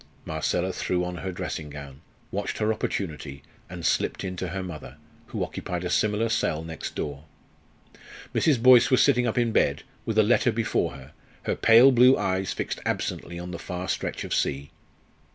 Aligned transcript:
Marcella 0.25 0.73
threw 0.73 1.05
on 1.05 1.17
her 1.17 1.31
dressing 1.31 1.69
gown, 1.69 2.01
watched 2.31 2.57
her 2.57 2.73
opportunity, 2.73 3.43
and 3.69 3.85
slipped 3.85 4.23
in 4.23 4.35
to 4.35 4.47
her 4.47 4.63
mother, 4.63 4.97
who 5.27 5.43
occupied 5.43 5.83
a 5.83 5.91
similar 5.91 6.27
cell 6.27 6.63
next 6.63 6.95
door. 6.95 7.25
Mrs. 8.33 8.59
Boyce 8.59 8.89
was 8.89 9.03
sitting 9.03 9.27
up 9.27 9.37
in 9.37 9.51
bed, 9.51 9.83
with 10.03 10.17
a 10.17 10.23
letter 10.23 10.51
before 10.51 10.93
her, 10.93 11.11
her 11.43 11.55
pale 11.55 11.91
blue 11.91 12.17
eyes 12.17 12.51
fixed 12.51 12.79
absently 12.83 13.37
on 13.37 13.51
the 13.51 13.59
far 13.59 13.87
stretch 13.87 14.23
of 14.23 14.33
sea. 14.33 14.71